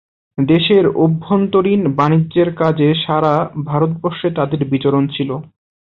[0.37, 3.33] দেশের অভ্যন্তরীণ বাণিজ্যের কাজে সারা
[3.65, 5.29] ভারতবর্ষে তাদের বিচরণ ছিল।